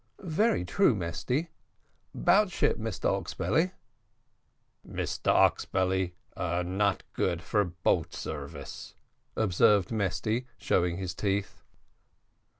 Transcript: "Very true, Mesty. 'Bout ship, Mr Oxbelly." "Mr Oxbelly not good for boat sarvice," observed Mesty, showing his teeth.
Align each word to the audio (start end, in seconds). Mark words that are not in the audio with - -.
"Very 0.23 0.65
true, 0.65 0.95
Mesty. 0.95 1.49
'Bout 2.15 2.49
ship, 2.49 2.79
Mr 2.79 3.05
Oxbelly." 3.21 3.73
"Mr 4.83 5.27
Oxbelly 5.31 6.13
not 6.35 7.03
good 7.13 7.39
for 7.43 7.63
boat 7.65 8.15
sarvice," 8.15 8.95
observed 9.35 9.91
Mesty, 9.91 10.47
showing 10.57 10.97
his 10.97 11.13
teeth. 11.13 11.61